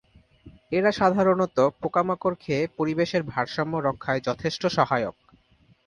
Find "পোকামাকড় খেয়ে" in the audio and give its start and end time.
1.81-2.63